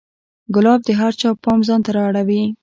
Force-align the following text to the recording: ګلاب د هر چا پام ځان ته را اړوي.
ګلاب 0.55 0.79
د 0.87 0.89
هر 0.99 1.11
چا 1.21 1.29
پام 1.43 1.59
ځان 1.67 1.79
ته 1.85 1.91
را 1.95 2.03
اړوي. 2.09 2.43